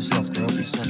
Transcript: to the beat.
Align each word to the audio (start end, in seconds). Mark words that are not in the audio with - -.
to 0.00 0.22
the 0.22 0.84
beat. 0.84 0.87